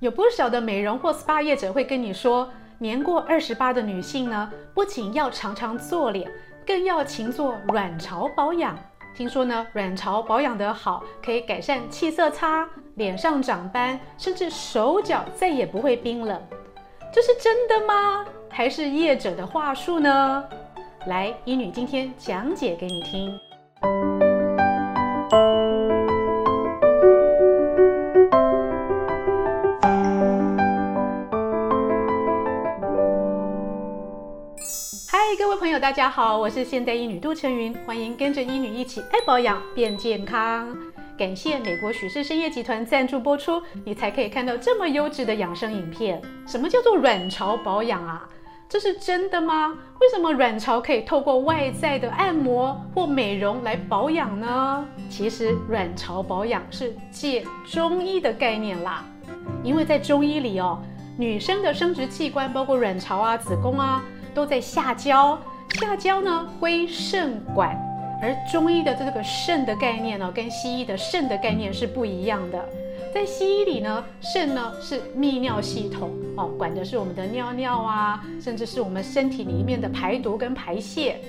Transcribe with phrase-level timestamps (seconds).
[0.00, 6.30] 有不少的美容或 SPA 业者会跟你说，年过二十八的女性呢，不仅要常常做脸，
[6.66, 8.78] 更要勤做卵巢保养。
[9.14, 16.38] 听说呢，卵巢保养得好，可以改善气色差、脸上长斑，甚至手脚再也不会冰冷。
[17.10, 18.26] 这是真的吗？
[18.50, 20.44] 还是业者的话术呢？
[21.06, 23.45] 来，医女今天讲解给你听。
[35.86, 40.76] 大家好，我是现代医女杜成云，欢迎跟着医女一起爱保养变健康。
[41.16, 46.20] 感谢美国许氏参业集团赞助播出，你才可以看到这么优质的养生影片。
[46.44, 48.28] 什么叫做卵巢保养啊？
[48.68, 49.78] 这是真的吗？
[50.00, 54.84] 为什么卵巢可以透过外在的按摩或美容来保养呢？
[55.08, 59.04] 其实卵巢保养是借中医的概念啦，
[59.62, 60.82] 因为在中医里哦，
[61.16, 64.02] 女生的生殖器官包括卵巢啊、子宫啊。
[64.34, 65.38] 都在下焦，
[65.76, 67.76] 下焦呢归肾管，
[68.22, 72.64] 而中医的这个肾的概念呢，跟西医的肾的概念是不一样的。
[73.12, 81.20] 在西医里呢，肾呢是泌尿系统哦，管的是我们的尿尿啊，甚至是我们身体里面的排毒跟排泄。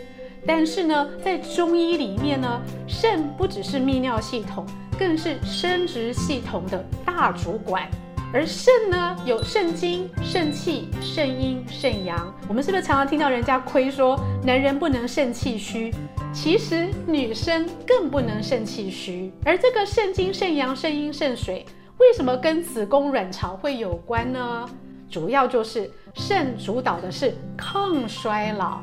[0.45, 4.66] 但是呢，在中医里面呢，肾不只是泌尿系统，
[4.98, 7.86] 更是生殖系统的大主管。
[8.33, 12.34] 而肾呢，有肾精、肾气、肾阴、肾阳。
[12.47, 15.94] 我们是不是常常听到人家亏说男人不能肾气虚？
[16.34, 19.31] 其实女生更不能肾气虚。
[19.45, 21.66] 而这个肾精、肾阳、肾阴、肾水，
[22.00, 24.69] 为什么跟子宫、卵巢会有关呢？
[25.09, 28.81] 主要就是肾主导的是抗衰老。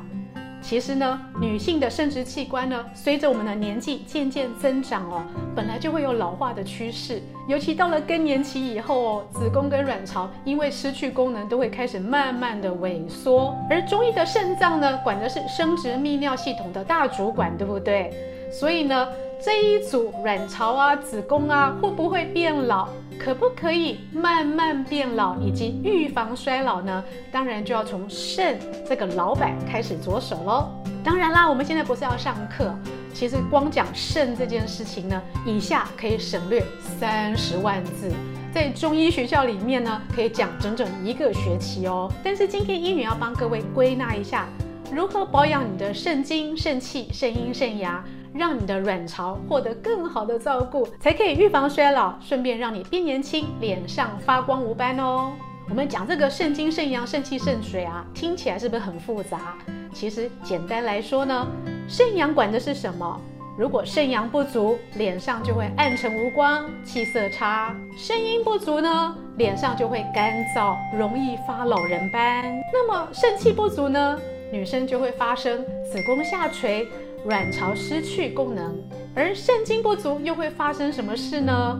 [0.61, 5.23] 其实呢，女性的生殖器官呢，随着我们的年纪渐渐增长哦，
[5.55, 7.21] 本来就会有老化的趋势。
[7.47, 13.55] 尤其到了更年期以后哦，子宫跟卵巢因为失去功能，都会开始慢慢的萎缩。
[13.69, 18.11] 而中医的肾脏呢，管的是生殖泌尿系统的大主管，对不对？
[18.51, 19.07] 所以呢，
[19.43, 22.87] 这一组卵巢啊、子宫啊，会不会变老？
[23.17, 27.03] 可不可以慢慢变老，以及预防衰老呢？
[27.31, 30.69] 当然就要从肾这个老板开始着手喽。
[31.03, 32.73] 当然啦，我们现在不是要上课，
[33.13, 36.63] 其实光讲肾这件事情呢，以下可以省略
[36.99, 38.11] 三十万字，
[38.53, 42.11] 在中医学校里面呢，可以讲整整一个学期哦。
[42.23, 44.45] 但是今天医女要帮各位归纳一下，
[44.91, 48.03] 如何保养你的肾精、肾气、肾阴、肾阳。
[48.37, 55.31] 让你的卵巢获得更好的照顾，才可以预防衰老，顺便让你变年轻，脸上发光无斑哦。
[55.69, 59.55] 我们讲这个肾精、肾阳、肾气、肾水啊，听起来是不是很复杂？
[59.93, 61.47] 其实简单来说呢，
[61.87, 63.19] 肾阳管的是什么？
[63.57, 72.43] 如果肾阳不足，脸上就会暗沉无光，气色差；肾阴不足呢，脸上就会干燥，容易发老人斑。
[72.73, 74.19] 那么肾气不足呢，
[74.51, 76.85] 女生就会发生子宫下垂。
[77.25, 78.75] 卵巢失去功能，
[79.15, 81.79] 而肾精不足又会发生什么事呢？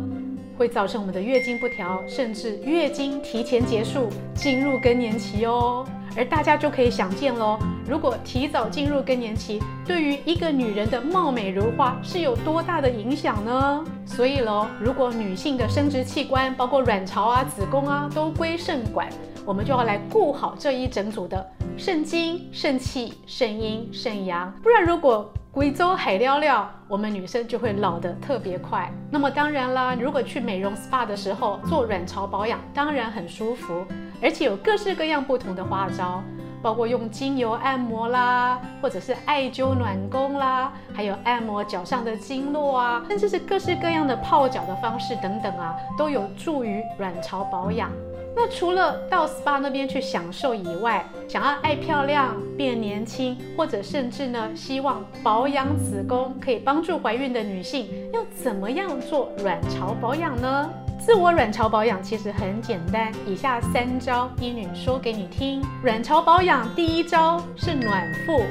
[0.57, 5.85] 会造成我们的月经不调，甚至月经提前结束，进入更年期哦。
[6.17, 13.83] 而大家就可以想见喽，如果提早进入更年期，对于一个女人的貌美如花是有多大的影响呢？
[14.05, 19.09] 所以喽，如果女性的生殖器官，包括卵巢啊、子宫啊，都归肾管，
[19.45, 21.45] 我们就要来顾好这一整组的。
[21.77, 28.89] 肾精、肾气、肾阴、肾阳，不然如果贵州海料料，我们女生就会老得特别快。
[29.11, 33.85] 那么当然啦，如果去美容 SPA 的时候做卵巢保养，当然很舒服，
[34.21, 36.23] 而且有各式各样不同的花招，
[36.61, 47.91] 包括用精油按摩啦，或者是艾灸暖宫啦，还有按摩脚上的经络啊，甚至是各式各样的泡脚的方式等等啊，都有助于卵巢保养。
[48.35, 60.69] 那除了到 SPA 那边去享受以外，想要爱漂亮、变年轻，或者甚至呢，希望保养子宫，可以帮助怀孕的女性，要怎么样做卵巢保养呢？
[60.99, 65.61] 自我卵巢保养其实很简单，以下三招，医女说给你听。
[65.83, 68.41] 卵巢保养第一招是暖腹。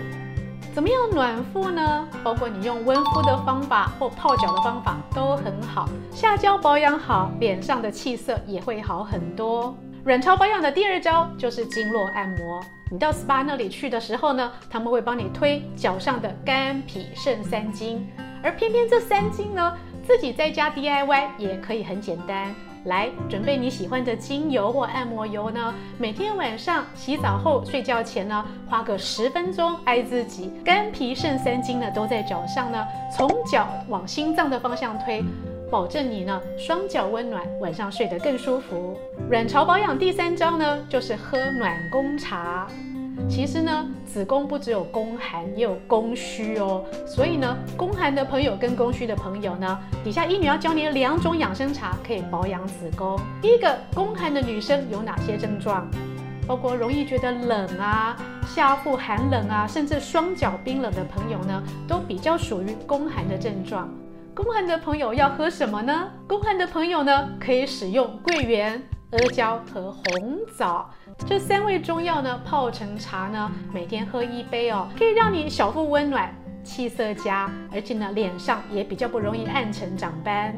[0.74, 2.08] 怎么样暖腹呢？
[2.24, 5.88] 包括你用温敷的方法或泡脚的方法都很好。
[6.10, 9.72] 下焦保养好，脸上的气色也会好很多。
[10.04, 12.60] 卵巢保养的第二招就是经络按摩。
[12.90, 18.04] 你到 SPA 那里去的时候呢，他们会帮你推脚上的肝脾肾三经，
[18.42, 22.52] 而偏偏这三经呢，自己在家 DIY 也可以很简单。
[22.84, 30.52] 来准备你喜欢的精油或按摩油呢，每天晚上洗澡后睡觉前呢，花个十分钟爱自己。
[30.64, 32.86] 肝脾肾三经呢都在脚上呢，
[33.16, 35.24] 从脚往心脏的方向推，
[35.70, 38.98] 保证你呢双脚温暖，晚上睡得更舒服。
[39.30, 42.68] 卵巢保养第三招呢，就是喝暖宫茶。
[43.28, 46.84] 其实呢，子宫不只有宫寒，也有宫虚哦。
[47.06, 53.18] 所以呢，宫寒的朋友跟宫虚的朋友呢，底下医女要教你两种养生茶可以保养子宫。
[53.40, 55.88] 第一个，宫寒的女生有哪些症状？
[56.46, 58.14] 包括容易觉得冷啊，
[58.46, 63.88] 下腹寒冷啊，甚至双脚冰冷的朋友呢，都比较属于宫寒的症状。
[64.34, 66.10] 宫寒的朋友要喝什么呢？
[66.28, 68.82] 宫寒的朋友呢，可以使用桂圆、
[69.12, 80.54] 阿胶和红枣这三味中药呢，泡成茶呢，每天喝一杯哦，可以让你小腹温暖、气色佳，而且呢，脸上也比较不容易暗沉长斑。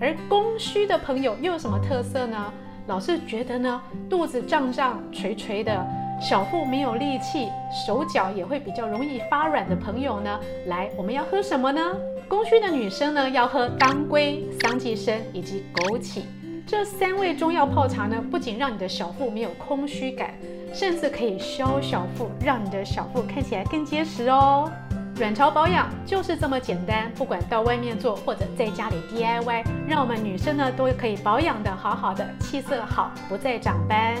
[0.00, 2.52] 而宫虚的朋友又有什么特色呢？
[2.88, 5.86] 老是觉得呢，肚子胀胀、垂垂的，
[6.20, 7.46] 小腹没有力气，
[7.86, 11.80] 手脚也会比较容易发软的朋友呢，来，我们要喝什么呢？
[12.28, 16.22] 宫虚的女生呢，要喝当归、桑寄生以及枸杞
[16.70, 20.32] 这三味中药泡茶呢，不仅让你的小腹没有空虚感，
[20.72, 24.70] 甚至可以消小腹，让你的小腹看起来更结实哦。
[25.18, 34.14] 卵巢保养就是这么简单，不管到外面做或者在家里 DIY，让我们女生呢都可以保养得好好的，气色好，不再长斑。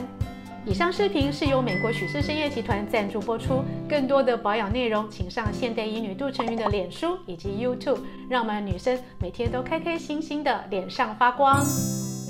[0.66, 11.64] 以上视频是由美国许氏深业集团赞助播出，更多的保养内容，请上现代医女杜成云的脸书以及 YouTube，让我们女生每天都开开心心的脸上发光。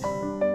[0.02, 0.49] you